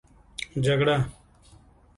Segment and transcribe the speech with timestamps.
[0.63, 0.97] جگړه